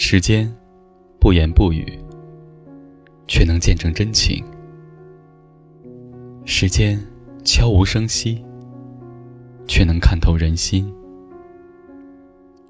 [0.00, 0.48] 时间
[1.18, 1.98] 不言不语，
[3.26, 4.40] 却能见证真情；
[6.44, 7.04] 时间
[7.44, 8.40] 悄无声息，
[9.66, 10.84] 却能看透人心；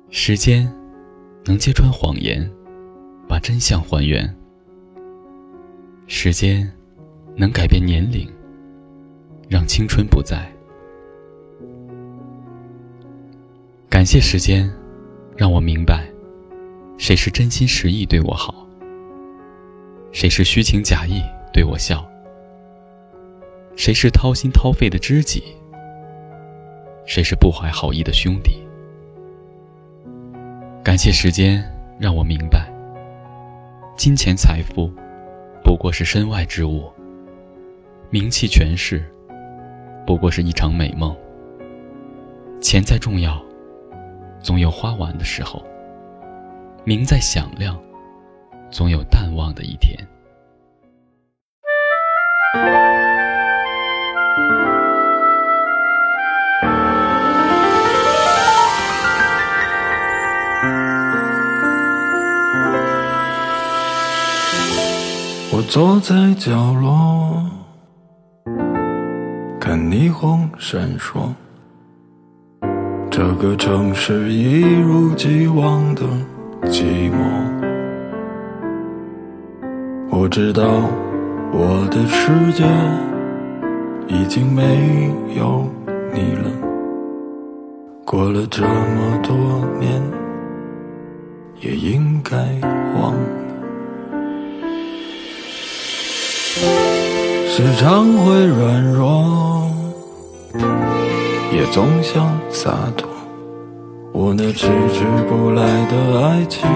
[0.09, 0.67] 时间
[1.45, 2.51] 能揭穿谎言，
[3.29, 4.27] 把真相还原；
[6.07, 6.67] 时间
[7.37, 8.27] 能改变年龄，
[9.51, 10.51] 让青春不在。
[13.91, 14.69] 感谢时间，
[15.37, 16.11] 让我明白，
[16.99, 18.53] 谁是真心实意对我好，
[20.11, 22.05] 谁是虚情假意对我笑，
[23.77, 25.43] 谁是掏心掏肺的知己，
[27.07, 28.61] 谁是不怀好意的兄弟。
[30.83, 31.65] 感谢时间，
[32.01, 32.69] 让我明白，
[33.97, 34.93] 金钱财富
[35.63, 36.91] 不过是身外之物，
[38.11, 39.09] 名气权势
[40.05, 41.17] 不过是一场美梦。
[42.61, 43.41] 钱再重要。
[44.41, 45.65] 总有花完的时候，
[46.85, 47.79] 名再响亮，
[48.71, 49.97] 总有淡忘的一天。
[65.51, 67.45] 我坐在角落，
[69.61, 71.29] 看霓虹闪烁。
[73.11, 76.03] 这个城市一如既往的
[76.65, 77.19] 寂寞。
[80.11, 80.63] 我知道
[81.53, 82.65] 我的世界
[84.09, 85.67] 已经没有
[86.13, 86.51] 你了。
[88.05, 89.35] 过了这么多
[89.79, 90.03] 年，
[91.61, 92.37] 也应该
[93.01, 93.21] 忘了。
[97.49, 99.71] 时常会软弱，
[101.53, 103.08] 也总想洒脱。
[104.21, 106.69] 我那迟迟不来的爱情，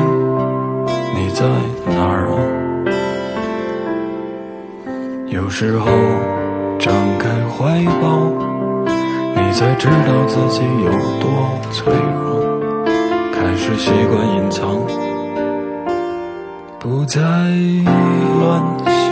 [1.12, 1.44] 你在
[1.90, 2.38] 哪儿啊？
[5.26, 5.86] 有时候
[6.78, 8.30] 张开怀抱，
[9.34, 11.26] 你才知道自己有多
[11.72, 12.46] 脆弱。
[13.32, 14.78] 开始习惯隐藏，
[16.78, 17.20] 不再
[18.38, 19.02] 乱想，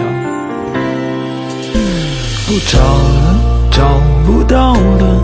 [2.47, 3.35] 不找了，
[3.73, 3.83] 找
[4.25, 5.21] 不到了。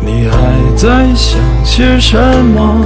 [0.00, 0.36] 你还
[0.78, 2.16] 在想些什
[2.54, 2.84] 么？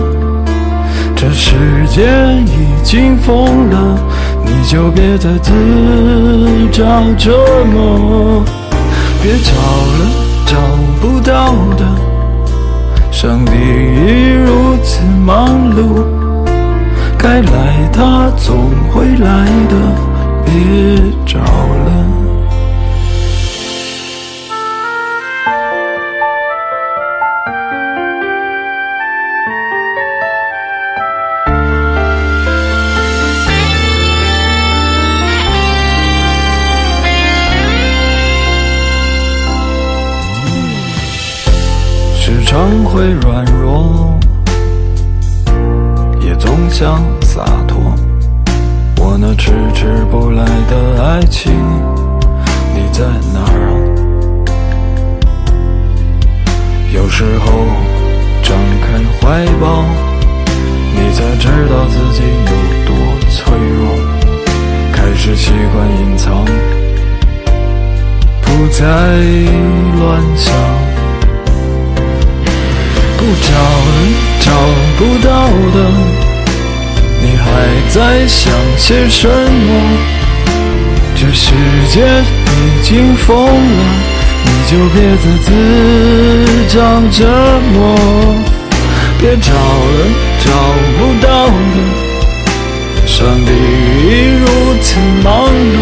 [1.15, 1.55] 这世
[1.89, 2.03] 界
[2.47, 3.99] 已经疯了，
[4.47, 5.53] 你就别再自
[6.73, 6.83] 找
[7.19, 7.37] 折
[7.71, 8.43] 磨。
[9.23, 10.11] 别找了，
[10.47, 10.57] 找
[11.03, 11.85] 不到的。
[13.11, 16.03] 上帝已如此忙碌，
[17.19, 19.77] 该来他总会来的。
[20.47, 20.53] 别
[21.27, 22.22] 找了。
[42.93, 44.21] 会软弱，
[46.21, 47.81] 也总想洒脱。
[48.99, 51.51] 我那迟迟不来的爱情，
[52.75, 53.75] 你在哪儿啊？
[56.93, 57.65] 有时候
[58.43, 58.87] 张开
[59.23, 59.87] 怀抱，
[60.93, 62.53] 你才知道自己有
[62.85, 62.95] 多
[63.31, 63.89] 脆弱。
[64.93, 66.45] 开始习惯隐藏，
[68.43, 68.85] 不再
[69.99, 70.53] 乱想。
[73.23, 73.99] 不找了，
[74.41, 74.51] 找
[74.99, 75.79] 不到的，
[77.21, 77.45] 你还
[77.89, 79.69] 在想些什么？
[81.15, 81.55] 这世
[81.89, 83.83] 界已经疯了，
[84.45, 85.49] 你就别再自
[86.67, 86.77] 找
[87.13, 87.25] 折
[87.73, 87.95] 磨。
[89.21, 89.55] 别找了，
[90.41, 90.51] 找
[90.99, 94.45] 不到的，上帝已如
[94.83, 95.79] 此忙碌，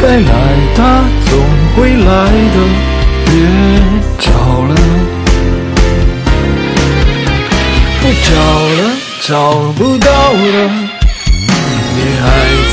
[0.00, 0.32] 该来
[0.74, 1.38] 他总
[1.76, 2.10] 会来
[2.54, 2.56] 的。
[3.24, 3.30] 别
[4.18, 4.30] 找
[4.64, 4.91] 了。
[8.20, 8.80] 找了
[9.20, 10.70] 找不到了，
[11.96, 12.24] 你还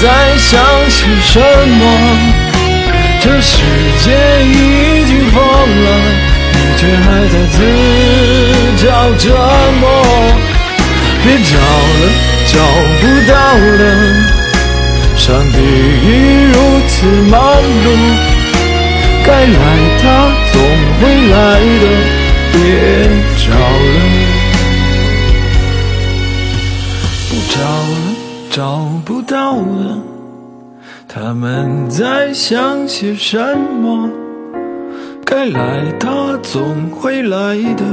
[0.02, 0.04] 在
[0.38, 0.60] 想
[0.90, 1.82] 些什么？
[3.22, 3.64] 这世
[4.04, 4.08] 界
[4.46, 5.88] 已经疯了，
[6.54, 7.58] 你却还在自
[8.78, 9.24] 找折
[9.80, 9.84] 磨。
[11.24, 12.02] 别找了，
[12.48, 12.54] 找
[13.02, 13.34] 不到
[13.80, 13.82] 了，
[15.18, 16.08] 上帝已
[16.54, 16.56] 如
[16.88, 16.96] 此
[17.30, 17.40] 忙
[17.86, 17.88] 碌，
[19.26, 19.60] 该来
[20.02, 20.04] 他
[20.52, 20.54] 总
[21.00, 21.36] 会来
[21.82, 21.84] 的。
[22.52, 22.56] 别
[23.38, 24.09] 找了。
[29.10, 30.00] 不到了，
[31.08, 34.08] 他们在想些什么？
[35.26, 37.84] 该来，他总会来的。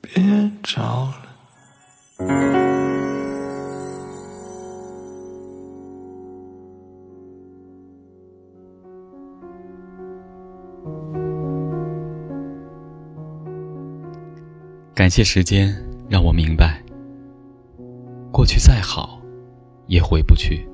[0.00, 0.50] 别。
[0.62, 1.14] 找了。
[14.94, 15.74] 感谢时间，
[16.08, 16.82] 让我明白，
[18.40, 19.20] 过去再好，
[19.86, 20.66] 也回不去；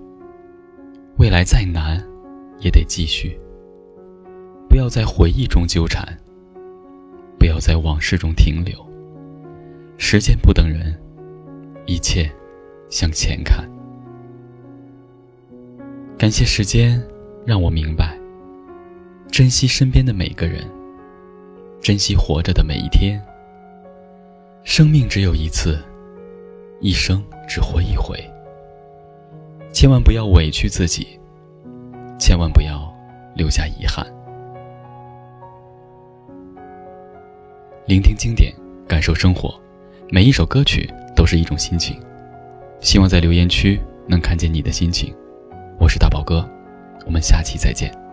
[1.18, 2.00] 未来再难，
[2.60, 3.36] 也得继续。
[4.68, 6.16] 不要在回忆中纠缠，
[7.36, 8.78] 不要在往事中停留。
[9.98, 10.96] 时间不等人，
[11.86, 12.30] 一切
[12.88, 13.68] 向前看。
[16.16, 17.04] 感谢时间，
[17.44, 18.16] 让我明白，
[19.28, 20.64] 珍惜身边的每个人，
[21.80, 23.20] 珍惜活着的每一天。
[24.62, 25.82] 生命只有一次，
[26.80, 28.18] 一生只活一回。
[29.72, 31.18] 千万不要委屈自己，
[32.18, 32.92] 千万不要
[33.34, 34.06] 留下遗憾。
[37.86, 38.52] 聆听经典，
[38.88, 39.54] 感受生活，
[40.10, 42.00] 每一首歌曲都是一种心情。
[42.80, 45.14] 希望在留言区能看见你的心情。
[45.78, 46.48] 我是大宝哥，
[47.04, 48.05] 我们下期再见。